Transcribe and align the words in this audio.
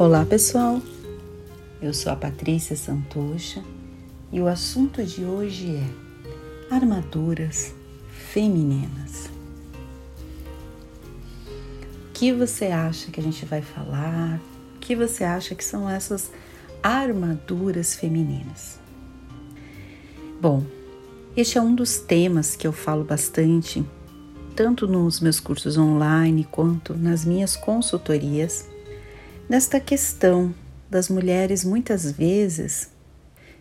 Olá 0.00 0.24
pessoal, 0.24 0.80
eu 1.82 1.92
sou 1.92 2.10
a 2.10 2.16
Patrícia 2.16 2.74
Santocha 2.74 3.62
e 4.32 4.40
o 4.40 4.48
assunto 4.48 5.04
de 5.04 5.26
hoje 5.26 5.76
é 5.76 6.74
armaduras 6.74 7.74
femininas. 8.32 9.28
O 12.08 12.12
que 12.14 12.32
você 12.32 12.68
acha 12.68 13.10
que 13.10 13.20
a 13.20 13.22
gente 13.22 13.44
vai 13.44 13.60
falar? 13.60 14.40
O 14.76 14.78
que 14.78 14.96
você 14.96 15.22
acha 15.22 15.54
que 15.54 15.62
são 15.62 15.86
essas 15.86 16.32
armaduras 16.82 17.94
femininas? 17.94 18.80
Bom, 20.40 20.64
este 21.36 21.58
é 21.58 21.60
um 21.60 21.74
dos 21.74 21.98
temas 21.98 22.56
que 22.56 22.66
eu 22.66 22.72
falo 22.72 23.04
bastante, 23.04 23.84
tanto 24.56 24.88
nos 24.88 25.20
meus 25.20 25.38
cursos 25.38 25.76
online 25.76 26.48
quanto 26.50 26.94
nas 26.94 27.22
minhas 27.22 27.54
consultorias 27.54 28.66
nesta 29.50 29.80
questão 29.80 30.54
das 30.88 31.08
mulheres 31.08 31.64
muitas 31.64 32.08
vezes 32.08 32.88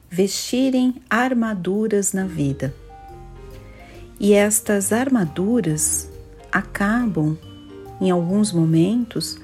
vestirem 0.08 1.02
armaduras 1.10 2.14
na 2.14 2.26
vida. 2.26 2.72
E 4.20 4.34
estas 4.34 4.94
armaduras 4.94 6.08
acabam, 6.52 7.36
em 8.00 8.12
alguns 8.12 8.52
momentos, 8.52 9.40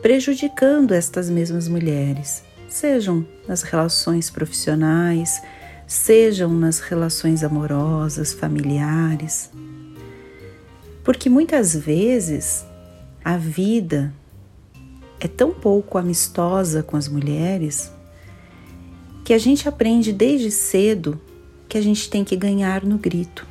prejudicando 0.00 0.92
estas 0.92 1.28
mesmas 1.28 1.66
mulheres, 1.66 2.44
sejam 2.68 3.26
nas 3.48 3.62
relações 3.62 4.30
profissionais, 4.30 5.42
sejam 5.88 6.54
nas 6.54 6.78
relações 6.78 7.42
amorosas, 7.42 8.32
familiares. 8.32 9.50
Porque 11.02 11.28
muitas 11.28 11.74
vezes 11.74 12.64
a 13.24 13.36
vida 13.36 14.14
é 15.24 15.28
tão 15.28 15.52
pouco 15.52 15.98
amistosa 15.98 16.82
com 16.82 16.96
as 16.96 17.06
mulheres 17.06 17.92
que 19.24 19.32
a 19.32 19.38
gente 19.38 19.68
aprende 19.68 20.12
desde 20.12 20.50
cedo 20.50 21.20
que 21.68 21.78
a 21.78 21.80
gente 21.80 22.10
tem 22.10 22.24
que 22.24 22.34
ganhar 22.34 22.84
no 22.84 22.98
grito. 22.98 23.46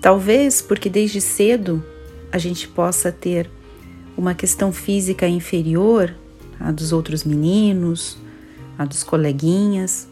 Talvez 0.00 0.62
porque 0.62 0.88
desde 0.88 1.20
cedo 1.20 1.84
a 2.32 2.38
gente 2.38 2.66
possa 2.68 3.12
ter 3.12 3.50
uma 4.16 4.34
questão 4.34 4.72
física 4.72 5.28
inferior 5.28 6.14
à 6.58 6.72
dos 6.72 6.90
outros 6.90 7.22
meninos, 7.22 8.16
à 8.78 8.86
dos 8.86 9.02
coleguinhas. 9.04 10.08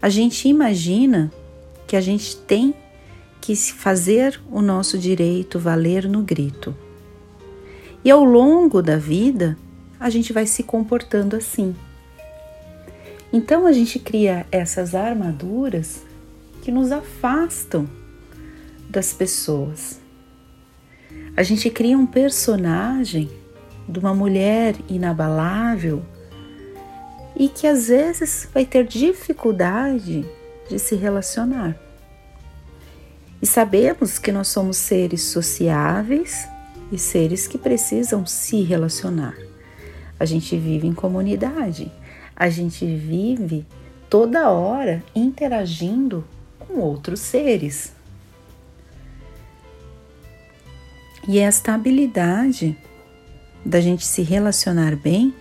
A 0.00 0.08
gente 0.08 0.46
imagina 0.46 1.32
que 1.88 1.96
a 1.96 2.00
gente 2.00 2.36
tem 2.36 2.72
que 3.40 3.56
fazer 3.56 4.40
o 4.48 4.62
nosso 4.62 4.96
direito 4.96 5.58
valer 5.58 6.08
no 6.08 6.22
grito. 6.22 6.72
E 8.04 8.10
ao 8.10 8.24
longo 8.24 8.80
da 8.80 8.96
vida, 8.96 9.56
a 9.98 10.08
gente 10.08 10.32
vai 10.32 10.46
se 10.46 10.62
comportando 10.62 11.36
assim. 11.36 11.74
Então 13.32 13.66
a 13.66 13.72
gente 13.72 13.98
cria 13.98 14.46
essas 14.50 14.94
armaduras 14.94 16.02
que 16.62 16.70
nos 16.70 16.92
afastam 16.92 17.88
das 18.88 19.12
pessoas. 19.12 20.00
A 21.36 21.42
gente 21.42 21.68
cria 21.70 21.98
um 21.98 22.06
personagem 22.06 23.30
de 23.88 23.98
uma 23.98 24.14
mulher 24.14 24.74
inabalável 24.88 26.02
e 27.36 27.48
que 27.48 27.66
às 27.66 27.88
vezes 27.88 28.48
vai 28.52 28.64
ter 28.64 28.86
dificuldade 28.86 30.24
de 30.68 30.78
se 30.78 30.94
relacionar. 30.96 31.76
E 33.40 33.46
sabemos 33.46 34.18
que 34.18 34.32
nós 34.32 34.48
somos 34.48 34.76
seres 34.76 35.22
sociáveis 35.22 36.46
e 36.90 36.98
seres 36.98 37.46
que 37.46 37.58
precisam 37.58 38.26
se 38.26 38.62
relacionar. 38.62 39.36
A 40.18 40.24
gente 40.24 40.56
vive 40.56 40.86
em 40.86 40.94
comunidade, 40.94 41.92
a 42.34 42.48
gente 42.48 42.84
vive 42.84 43.66
toda 44.08 44.50
hora 44.50 45.02
interagindo 45.14 46.24
com 46.58 46.78
outros 46.80 47.20
seres. 47.20 47.92
E 51.26 51.38
esta 51.38 51.74
habilidade 51.74 52.76
da 53.64 53.80
gente 53.80 54.06
se 54.06 54.22
relacionar 54.22 54.96
bem 54.96 55.34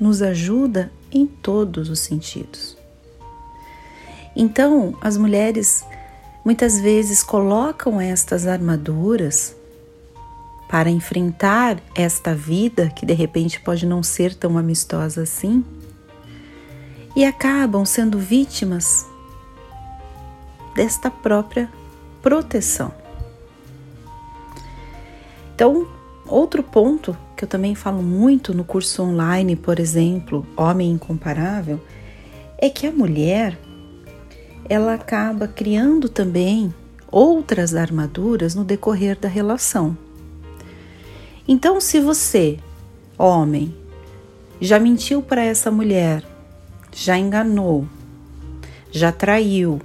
nos 0.00 0.22
ajuda 0.22 0.90
em 1.12 1.26
todos 1.26 1.90
os 1.90 2.00
sentidos. 2.00 2.76
Então, 4.34 4.96
as 5.00 5.16
mulheres 5.16 5.84
muitas 6.44 6.80
vezes 6.80 7.22
colocam 7.22 8.00
estas 8.00 8.46
armaduras 8.46 9.54
para 10.72 10.88
enfrentar 10.88 11.82
esta 11.94 12.34
vida 12.34 12.88
que 12.88 13.04
de 13.04 13.12
repente 13.12 13.60
pode 13.60 13.84
não 13.84 14.02
ser 14.02 14.34
tão 14.34 14.56
amistosa 14.56 15.20
assim 15.20 15.62
e 17.14 17.26
acabam 17.26 17.84
sendo 17.84 18.18
vítimas 18.18 19.06
desta 20.74 21.10
própria 21.10 21.68
proteção. 22.22 22.90
Então, 25.54 25.86
outro 26.26 26.62
ponto 26.62 27.14
que 27.36 27.44
eu 27.44 27.48
também 27.48 27.74
falo 27.74 28.02
muito 28.02 28.54
no 28.54 28.64
curso 28.64 29.02
online, 29.02 29.54
por 29.54 29.78
exemplo, 29.78 30.46
Homem 30.56 30.92
Incomparável, 30.92 31.78
é 32.56 32.70
que 32.70 32.86
a 32.86 32.90
mulher 32.90 33.58
ela 34.70 34.94
acaba 34.94 35.46
criando 35.46 36.08
também 36.08 36.74
outras 37.10 37.74
armaduras 37.74 38.54
no 38.54 38.64
decorrer 38.64 39.18
da 39.20 39.28
relação. 39.28 39.94
Então, 41.46 41.80
se 41.80 41.98
você, 42.00 42.58
homem, 43.18 43.74
já 44.60 44.78
mentiu 44.78 45.20
para 45.20 45.42
essa 45.42 45.70
mulher, 45.70 46.22
já 46.94 47.18
enganou, 47.18 47.86
já 48.90 49.10
traiu, 49.10 49.80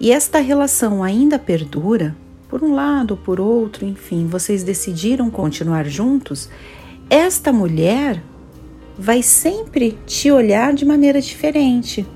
e 0.00 0.10
esta 0.10 0.40
relação 0.40 1.02
ainda 1.02 1.38
perdura, 1.38 2.16
por 2.48 2.62
um 2.62 2.74
lado 2.74 3.16
por 3.16 3.40
outro, 3.40 3.86
enfim, 3.86 4.26
vocês 4.26 4.64
decidiram 4.64 5.30
continuar 5.30 5.86
juntos, 5.86 6.48
esta 7.08 7.52
mulher 7.52 8.22
vai 8.98 9.22
sempre 9.22 9.96
te 10.04 10.30
olhar 10.30 10.72
de 10.72 10.84
maneira 10.84 11.20
diferente. 11.20 12.06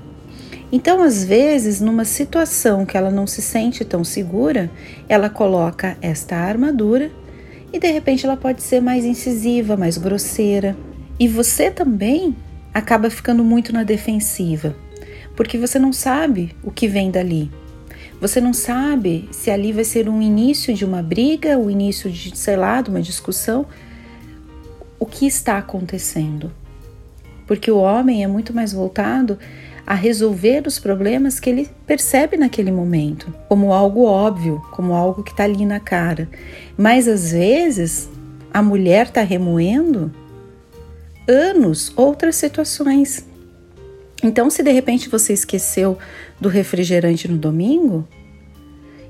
Então, 0.71 1.01
às 1.01 1.23
vezes, 1.23 1.81
numa 1.81 2.05
situação 2.05 2.85
que 2.85 2.97
ela 2.97 3.11
não 3.11 3.27
se 3.27 3.41
sente 3.41 3.83
tão 3.83 4.03
segura, 4.03 4.71
ela 5.07 5.29
coloca 5.29 5.97
esta 6.01 6.35
armadura 6.35 7.11
e 7.71 7.79
de 7.79 7.91
repente 7.91 8.25
ela 8.25 8.37
pode 8.37 8.61
ser 8.61 8.81
mais 8.81 9.05
incisiva, 9.05 9.77
mais 9.77 9.97
grosseira. 9.97 10.75
E 11.19 11.27
você 11.27 11.69
também 11.71 12.35
acaba 12.73 13.09
ficando 13.09 13.43
muito 13.43 13.71
na 13.71 13.83
defensiva, 13.83 14.75
porque 15.35 15.57
você 15.57 15.77
não 15.77 15.93
sabe 15.93 16.55
o 16.63 16.71
que 16.71 16.87
vem 16.87 17.11
dali. 17.11 17.51
Você 18.19 18.39
não 18.39 18.53
sabe 18.53 19.27
se 19.31 19.49
ali 19.49 19.71
vai 19.71 19.83
ser 19.83 20.07
um 20.07 20.21
início 20.21 20.73
de 20.73 20.85
uma 20.85 21.01
briga, 21.01 21.57
o 21.57 21.71
início 21.71 22.09
de, 22.09 22.37
sei 22.37 22.55
lá, 22.55 22.79
de 22.81 22.89
uma 22.89 23.01
discussão. 23.01 23.65
O 24.99 25.07
que 25.07 25.25
está 25.25 25.57
acontecendo? 25.57 26.51
Porque 27.47 27.71
o 27.71 27.77
homem 27.77 28.23
é 28.23 28.27
muito 28.27 28.53
mais 28.53 28.73
voltado 28.73 29.39
a 29.85 29.93
resolver 29.93 30.67
os 30.67 30.79
problemas 30.79 31.39
que 31.39 31.49
ele 31.49 31.69
percebe 31.85 32.37
naquele 32.37 32.71
momento, 32.71 33.33
como 33.47 33.73
algo 33.73 34.03
óbvio, 34.03 34.61
como 34.71 34.93
algo 34.93 35.23
que 35.23 35.31
está 35.31 35.43
ali 35.43 35.65
na 35.65 35.79
cara. 35.79 36.29
Mas 36.77 37.07
às 37.07 37.31
vezes 37.31 38.09
a 38.53 38.61
mulher 38.61 39.07
está 39.07 39.21
remoendo 39.21 40.11
anos 41.27 41.91
outras 41.95 42.35
situações. 42.35 43.25
Então, 44.23 44.49
se 44.49 44.61
de 44.61 44.71
repente 44.71 45.09
você 45.09 45.33
esqueceu 45.33 45.97
do 46.39 46.47
refrigerante 46.47 47.27
no 47.27 47.37
domingo 47.37 48.07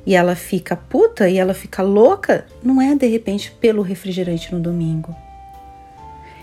e 0.05 0.15
ela 0.15 0.35
fica 0.35 0.75
puta 0.75 1.29
e 1.29 1.37
ela 1.37 1.53
fica 1.53 1.83
louca, 1.83 2.45
não 2.63 2.81
é 2.81 2.95
de 2.95 3.07
repente 3.07 3.51
pelo 3.59 3.81
refrigerante 3.81 4.53
no 4.53 4.59
domingo. 4.59 5.13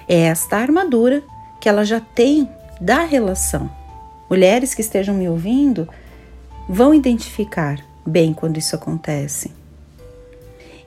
É 0.07 0.21
esta 0.21 0.57
armadura 0.57 1.23
que 1.61 1.69
ela 1.69 1.85
já 1.85 2.01
tem 2.01 2.49
da 2.81 3.05
relação 3.05 3.78
mulheres 4.29 4.75
que 4.75 4.81
estejam 4.81 5.15
me 5.15 5.29
ouvindo 5.29 5.89
vão 6.69 6.93
identificar 6.93 7.79
bem 8.07 8.33
quando 8.33 8.59
isso 8.59 8.75
acontece. 8.75 9.53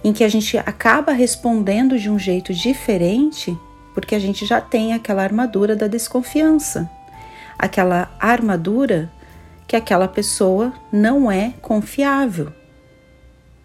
Em 0.03 0.13
que 0.13 0.23
a 0.23 0.29
gente 0.29 0.57
acaba 0.57 1.11
respondendo 1.11 1.97
de 1.97 2.09
um 2.09 2.17
jeito 2.17 2.53
diferente 2.53 3.57
porque 3.93 4.15
a 4.15 4.19
gente 4.19 4.45
já 4.45 4.61
tem 4.61 4.93
aquela 4.93 5.23
armadura 5.23 5.75
da 5.75 5.87
desconfiança, 5.87 6.89
aquela 7.57 8.09
armadura 8.19 9.11
que 9.67 9.75
aquela 9.75 10.07
pessoa 10.07 10.73
não 10.91 11.31
é 11.31 11.53
confiável, 11.61 12.51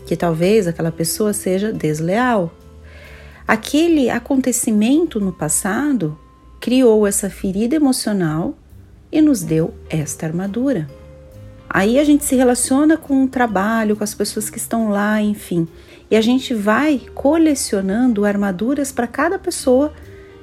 que 0.07 0.17
talvez 0.17 0.67
aquela 0.67 0.93
pessoa 0.93 1.33
seja 1.33 1.73
desleal. 1.73 2.53
Aquele 3.47 4.11
acontecimento 4.11 5.21
no 5.21 5.33
passado 5.33 6.19
criou 6.61 7.07
essa 7.07 7.31
ferida 7.31 7.77
emocional 7.77 8.57
e 9.11 9.21
nos 9.21 9.43
deu 9.43 9.75
esta 9.89 10.27
armadura. 10.27 10.89
Aí 11.69 11.99
a 11.99 12.05
gente 12.05 12.25
se 12.25 12.37
relaciona 12.37 12.97
com 12.97 13.25
o 13.25 13.29
trabalho, 13.29 13.97
com 13.97 14.05
as 14.05 14.15
pessoas 14.15 14.49
que 14.49 14.59
estão 14.59 14.89
lá, 14.89 15.21
enfim, 15.21 15.67
e 16.11 16.17
a 16.17 16.21
gente 16.21 16.55
vai 16.55 17.03
colecionando 17.15 18.25
armaduras 18.25 18.93
para 18.93 19.07
cada 19.07 19.39
pessoa 19.39 19.93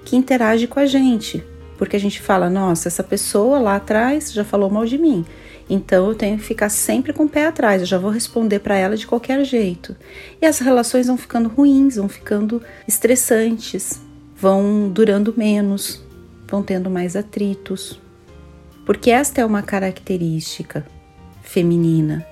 que 0.04 0.16
interage 0.16 0.68
com 0.68 0.80
a 0.80 0.86
gente, 0.86 1.44
porque 1.78 1.96
a 1.96 2.00
gente 2.00 2.22
fala, 2.22 2.50
nossa, 2.50 2.88
essa 2.88 3.04
pessoa 3.04 3.60
lá 3.60 3.78
atrás 3.78 4.32
já 4.32 4.44
falou 4.44 4.70
mal 4.70 4.86
de 4.86 4.98
mim. 4.98 5.26
Então 5.70 6.10
eu 6.10 6.16
tenho 6.16 6.38
que 6.38 6.44
ficar 6.44 6.70
sempre 6.70 7.14
com 7.14 7.24
o 7.24 7.30
pé 7.30 7.48
atrás, 7.48 7.82
eu 7.82 7.88
já 7.88 7.98
vou 7.98 8.12
responder 8.12 8.60
para 8.60 8.76
ela 8.76 8.98
de 8.98 9.08
qualquer 9.08 9.44
jeito. 9.46 9.96
E 10.42 10.46
as 10.46 10.60
relações 10.60 11.08
vão 11.08 11.18
ficando 11.18 11.48
ruins, 11.48 11.96
vão 11.96 12.10
ficando 12.10 12.62
estressantes, 12.86 14.02
vão 14.36 14.90
durando 14.90 15.34
menos, 15.38 16.04
vão 16.50 16.62
tendo 16.62 16.90
mais 16.90 17.16
atritos. 17.16 18.03
Porque 18.86 19.10
esta 19.10 19.42
é 19.42 19.46
uma 19.46 19.62
característica 19.62 20.86
feminina 21.42 22.26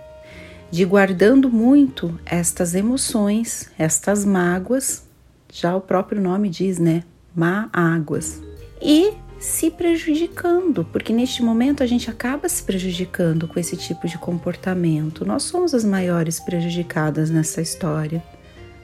de 0.69 0.85
guardando 0.85 1.49
muito 1.49 2.17
estas 2.25 2.73
emoções, 2.73 3.69
estas 3.77 4.23
mágoas, 4.23 5.03
já 5.51 5.75
o 5.75 5.81
próprio 5.81 6.21
nome 6.21 6.49
diz, 6.49 6.79
né? 6.79 7.03
Mágoas. 7.35 8.41
E 8.81 9.13
se 9.37 9.71
prejudicando, 9.71 10.85
porque 10.85 11.11
neste 11.11 11.43
momento 11.43 11.83
a 11.83 11.85
gente 11.85 12.09
acaba 12.09 12.47
se 12.47 12.63
prejudicando 12.63 13.47
com 13.47 13.59
esse 13.59 13.75
tipo 13.75 14.07
de 14.07 14.17
comportamento. 14.17 15.25
Nós 15.25 15.43
somos 15.43 15.73
as 15.73 15.83
maiores 15.83 16.39
prejudicadas 16.39 17.29
nessa 17.29 17.61
história. 17.61 18.23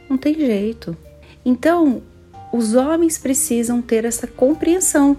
Não 0.10 0.18
tem 0.18 0.34
jeito. 0.34 0.98
Então, 1.46 2.02
os 2.52 2.74
homens 2.74 3.18
precisam 3.18 3.82
ter 3.82 4.04
essa 4.04 4.28
compreensão 4.28 5.16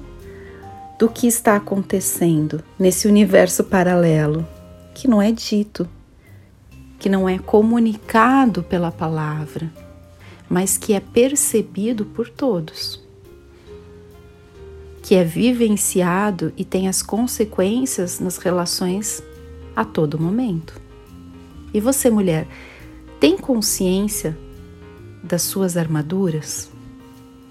do 0.98 1.08
que 1.08 1.26
está 1.26 1.56
acontecendo 1.56 2.62
nesse 2.78 3.06
universo 3.06 3.64
paralelo, 3.64 4.46
que 4.94 5.06
não 5.06 5.22
é 5.22 5.30
dito, 5.30 5.88
que 6.98 7.08
não 7.08 7.28
é 7.28 7.38
comunicado 7.38 8.62
pela 8.62 8.90
palavra, 8.90 9.72
mas 10.48 10.76
que 10.76 10.92
é 10.94 11.00
percebido 11.00 12.04
por 12.04 12.28
todos 12.28 13.08
que 15.08 15.14
é 15.14 15.24
vivenciado 15.24 16.52
e 16.54 16.66
tem 16.66 16.86
as 16.86 17.00
consequências 17.00 18.20
nas 18.20 18.36
relações 18.36 19.22
a 19.74 19.82
todo 19.82 20.18
momento. 20.18 20.78
E 21.72 21.80
você, 21.80 22.10
mulher, 22.10 22.46
tem 23.18 23.38
consciência 23.38 24.36
das 25.24 25.40
suas 25.40 25.78
armaduras? 25.78 26.70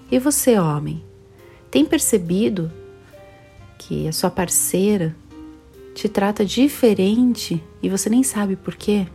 E 0.08 0.20
você, 0.20 0.56
homem, 0.56 1.02
tem 1.68 1.84
percebido 1.84 2.70
que 3.78 4.08
a 4.08 4.12
sua 4.12 4.30
parceira 4.30 5.14
te 5.94 6.08
trata 6.08 6.44
diferente 6.44 7.62
e 7.82 7.88
você 7.88 8.10
nem 8.10 8.22
sabe 8.22 8.56
por 8.56 8.74
quê? 8.74 9.06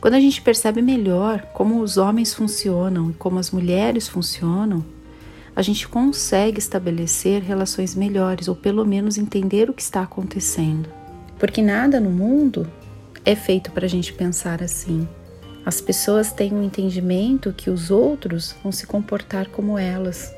Quando 0.00 0.14
a 0.14 0.20
gente 0.20 0.40
percebe 0.40 0.80
melhor 0.80 1.42
como 1.52 1.82
os 1.82 1.96
homens 1.96 2.32
funcionam 2.32 3.10
e 3.10 3.14
como 3.14 3.38
as 3.38 3.50
mulheres 3.50 4.06
funcionam, 4.06 4.84
a 5.56 5.62
gente 5.62 5.88
consegue 5.88 6.60
estabelecer 6.60 7.42
relações 7.42 7.96
melhores 7.96 8.46
ou 8.46 8.54
pelo 8.54 8.86
menos 8.86 9.18
entender 9.18 9.68
o 9.68 9.74
que 9.74 9.82
está 9.82 10.02
acontecendo. 10.02 10.88
Porque 11.36 11.60
nada 11.60 11.98
no 11.98 12.10
mundo 12.10 12.70
é 13.24 13.34
feito 13.34 13.72
para 13.72 13.84
a 13.84 13.88
gente 13.88 14.12
pensar 14.12 14.62
assim. 14.62 15.06
As 15.66 15.80
pessoas 15.80 16.32
têm 16.32 16.54
um 16.54 16.62
entendimento 16.62 17.52
que 17.52 17.70
os 17.70 17.90
outros 17.90 18.54
vão 18.62 18.70
se 18.70 18.86
comportar 18.86 19.48
como 19.48 19.76
elas, 19.76 20.32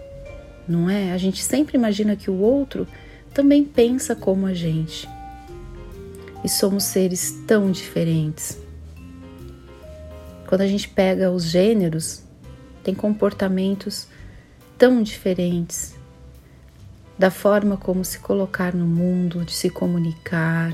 não 0.70 0.88
é? 0.88 1.12
A 1.12 1.19
gente 1.19 1.43
sempre 1.43 1.76
imagina 1.76 2.17
que 2.17 2.31
o 2.31 2.38
outro 2.38 2.87
também 3.34 3.64
pensa 3.64 4.14
como 4.14 4.46
a 4.46 4.55
gente. 4.55 5.08
E 6.44 6.49
somos 6.49 6.84
seres 6.84 7.32
tão 7.46 7.70
diferentes. 7.70 8.58
Quando 10.46 10.62
a 10.62 10.67
gente 10.67 10.88
pega 10.88 11.31
os 11.31 11.44
gêneros, 11.44 12.22
tem 12.82 12.94
comportamentos 12.94 14.08
tão 14.78 15.02
diferentes 15.02 15.94
da 17.19 17.31
forma 17.31 17.76
como 17.76 18.05
se 18.05 18.19
colocar 18.19 18.75
no 18.75 18.87
mundo, 18.87 19.44
de 19.44 19.52
se 19.52 19.69
comunicar, 19.69 20.73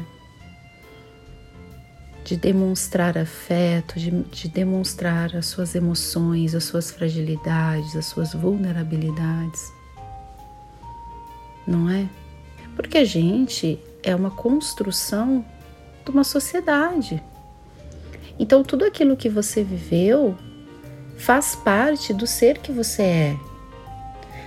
de 2.26 2.36
demonstrar 2.36 3.18
afeto, 3.18 3.98
de, 3.98 4.10
de, 4.10 4.48
demonstrar 4.48 5.34
as 5.36 5.46
suas 5.46 5.74
emoções, 5.74 6.54
as 6.54 6.64
suas 6.64 6.90
fragilidades, 6.90 7.94
as 7.96 8.06
suas 8.06 8.32
vulnerabilidades. 8.32 9.72
Não 11.66 11.90
é? 11.90 12.08
Porque 12.74 12.98
a 12.98 13.04
gente 13.04 13.78
é 14.02 14.14
uma 14.14 14.30
construção 14.30 15.44
de 16.04 16.10
uma 16.10 16.24
sociedade. 16.24 17.22
Então, 18.38 18.62
tudo 18.62 18.84
aquilo 18.84 19.16
que 19.16 19.28
você 19.28 19.64
viveu 19.64 20.36
faz 21.16 21.56
parte 21.56 22.12
do 22.12 22.26
ser 22.26 22.58
que 22.58 22.70
você 22.70 23.02
é. 23.02 23.36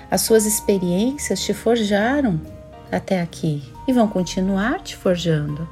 As 0.09 0.21
suas 0.21 0.45
experiências 0.45 1.41
te 1.41 1.53
forjaram 1.53 2.39
até 2.91 3.21
aqui 3.21 3.63
e 3.87 3.93
vão 3.93 4.07
continuar 4.07 4.81
te 4.81 4.95
forjando. 4.95 5.67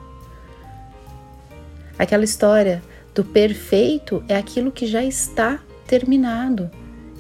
Aquela 1.98 2.24
história 2.24 2.84
do 3.16 3.24
perfeito 3.24 4.24
é 4.28 4.36
aquilo 4.36 4.72
que 4.72 4.86
já 4.86 5.04
está 5.04 5.60
terminado 5.88 6.70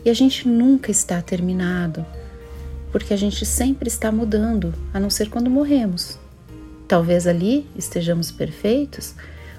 e 0.06 0.10
a 0.10 0.14
gente 0.14 0.48
nunca 0.48 0.92
está 0.92 1.22
terminado, 1.22 2.06
porque 2.92 3.14
a 3.14 3.18
gente 3.18 3.46
sempre 3.46 3.88
está 3.88 4.12
mudando, 4.12 4.74
a 4.94 5.00
não 5.00 5.10
ser 5.10 5.30
quando 5.30 5.50
morremos. 5.50 6.18
Talvez 6.88 7.28
ali 7.28 7.68
estejamos 7.76 8.32
perfeitos, 8.32 9.14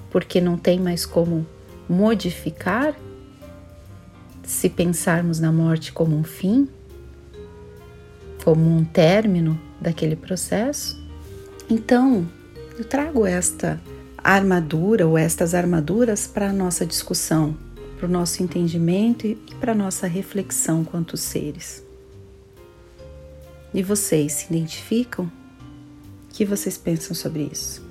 porque 0.09 0.41
não 0.41 0.57
tem 0.57 0.79
mais 0.79 1.05
como 1.05 1.45
modificar 1.87 2.95
se 4.43 4.67
pensarmos 4.67 5.39
na 5.39 5.51
morte 5.51 5.93
como 5.93 6.17
um 6.17 6.23
fim, 6.23 6.67
como 8.43 8.67
um 8.67 8.83
término 8.83 9.59
daquele 9.79 10.15
processo. 10.15 10.99
Então, 11.69 12.27
eu 12.77 12.83
trago 12.83 13.25
esta 13.25 13.79
armadura 14.17 15.07
ou 15.07 15.17
estas 15.17 15.53
armaduras 15.53 16.25
para 16.27 16.49
a 16.49 16.53
nossa 16.53 16.85
discussão, 16.85 17.55
para 17.97 18.07
o 18.07 18.11
nosso 18.11 18.41
entendimento 18.41 19.27
e 19.27 19.35
para 19.59 19.73
a 19.73 19.75
nossa 19.75 20.07
reflexão 20.07 20.83
quanto 20.83 21.15
seres. 21.15 21.88
E 23.73 23.83
vocês 23.83 24.33
se 24.33 24.53
identificam? 24.53 25.25
O 25.25 26.33
que 26.33 26.45
vocês 26.45 26.77
pensam 26.77 27.15
sobre 27.15 27.49
isso? 27.51 27.87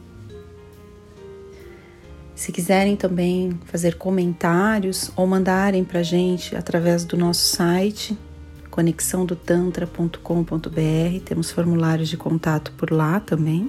Se 2.34 2.52
quiserem 2.52 2.96
também 2.96 3.58
fazer 3.66 3.96
comentários 3.96 5.10
ou 5.16 5.26
mandarem 5.26 5.84
para 5.84 6.00
a 6.00 6.04
gente 6.04 6.54
através 6.54 7.04
do 7.04 7.16
nosso 7.16 7.56
site 7.56 8.16
conexãodotantra.com.br, 8.70 11.24
temos 11.24 11.50
formulários 11.50 12.08
de 12.08 12.16
contato 12.16 12.70
por 12.72 12.92
lá 12.92 13.18
também. 13.18 13.68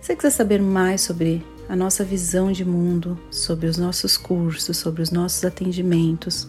Se 0.00 0.08
você 0.08 0.16
quiser 0.16 0.30
saber 0.30 0.60
mais 0.60 1.02
sobre 1.02 1.46
a 1.68 1.76
nossa 1.76 2.02
visão 2.02 2.50
de 2.50 2.64
mundo, 2.64 3.16
sobre 3.30 3.68
os 3.68 3.78
nossos 3.78 4.16
cursos, 4.16 4.76
sobre 4.76 5.02
os 5.02 5.12
nossos 5.12 5.44
atendimentos, 5.44 6.48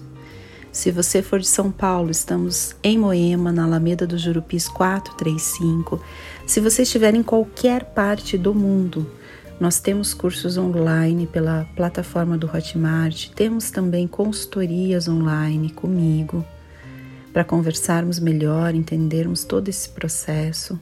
se 0.76 0.92
você 0.92 1.22
for 1.22 1.40
de 1.40 1.48
São 1.48 1.72
Paulo, 1.72 2.12
estamos 2.12 2.76
em 2.84 2.98
Moema, 2.98 3.50
na 3.50 3.64
Alameda 3.64 4.06
do 4.06 4.18
Jurupis 4.18 4.68
435. 4.68 6.02
Se 6.46 6.60
você 6.60 6.82
estiver 6.82 7.16
em 7.16 7.24
qualquer 7.24 7.86
parte 7.86 8.38
do 8.38 8.54
mundo, 8.54 9.10
nós 9.58 9.80
temos 9.80 10.14
cursos 10.14 10.58
online 10.58 11.28
pela 11.28 11.66
plataforma 11.78 12.38
do 12.38 12.46
Hotmart, 12.46 13.30
temos 13.30 13.72
também 13.72 14.06
consultorias 14.06 15.08
online 15.08 15.70
comigo 15.70 16.44
para 17.32 17.46
conversarmos 17.46 18.20
melhor, 18.20 18.76
entendermos 18.76 19.46
todo 19.46 19.70
esse 19.70 19.88
processo. 19.88 20.78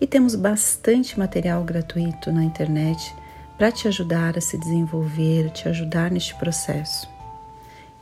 E 0.00 0.06
temos 0.06 0.34
bastante 0.34 1.18
material 1.18 1.62
gratuito 1.62 2.32
na 2.32 2.42
internet 2.42 3.14
para 3.58 3.70
te 3.70 3.86
ajudar 3.86 4.38
a 4.38 4.40
se 4.40 4.56
desenvolver, 4.56 5.50
te 5.50 5.68
ajudar 5.68 6.10
neste 6.10 6.34
processo. 6.36 7.17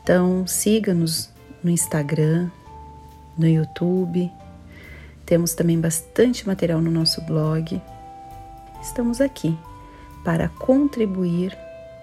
Então, 0.07 0.47
siga-nos 0.47 1.31
no 1.65 1.69
Instagram, 1.69 2.49
no 3.37 3.45
YouTube. 3.45 4.31
Temos 5.27 5.53
também 5.53 5.81
bastante 5.81 6.47
material 6.47 6.81
no 6.81 6.93
nosso 6.93 7.21
blog. 7.23 7.83
Estamos 8.81 9.21
aqui 9.21 9.59
para 10.25 10.49
contribuir 10.49 11.59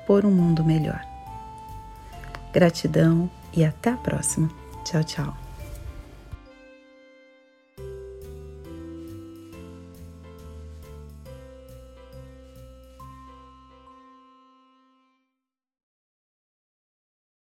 por 0.05 0.25
um 0.25 0.31
mundo 0.31 0.65
melhor. 0.65 1.01
Gratidão 2.51 3.31
e 3.53 3.63
até 3.63 3.91
a 3.91 3.95
próxima. 3.95 4.49
Tchau, 4.83 5.03
tchau. 5.05 5.42